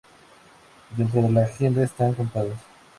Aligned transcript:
Dentro 0.97 1.21
de 1.21 1.29
la 1.29 1.43
agenda 1.43 1.83
están 1.83 2.15
contados. 2.15 2.57